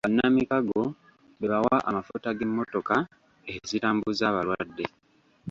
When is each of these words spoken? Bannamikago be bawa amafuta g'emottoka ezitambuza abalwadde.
Bannamikago 0.05 0.81
be 1.39 1.45
bawa 1.51 1.75
amafuta 1.89 2.29
g'emottoka 2.37 2.95
ezitambuza 3.53 4.23
abalwadde. 4.27 4.85